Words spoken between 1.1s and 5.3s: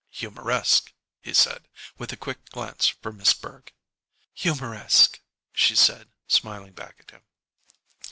he said, with a quick glance for Miss Berg. "'Humoresque,'"